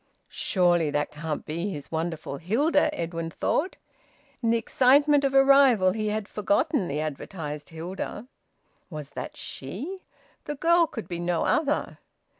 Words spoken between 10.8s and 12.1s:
could be no other.